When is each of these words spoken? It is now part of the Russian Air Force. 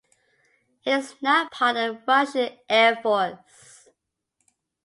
It 0.83 0.97
is 0.97 1.13
now 1.21 1.47
part 1.49 1.77
of 1.77 1.97
the 1.97 2.01
Russian 2.07 2.57
Air 2.67 2.95
Force. 3.03 3.87